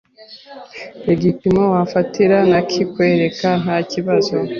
Igipimo 1.13 1.63
wafatira 1.73 2.37
nakikwereka 2.51 3.49
ntakibazo 3.63 4.35